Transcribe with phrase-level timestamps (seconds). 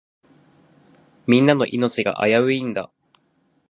[1.27, 2.91] みんなの命が危ういんだ。